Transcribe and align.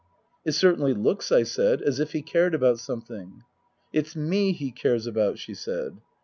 "It 0.47 0.53
certainly 0.53 0.95
looks," 0.95 1.31
I 1.31 1.43
said, 1.43 1.83
"as 1.83 1.99
if 1.99 2.13
he 2.13 2.23
cared 2.23 2.55
about 2.55 2.79
something."" 2.79 3.43
It's 3.93 4.15
me 4.15 4.51
he 4.51 4.71
cares 4.71 5.05
about," 5.05 5.37
she 5.37 5.53
said. 5.53 5.99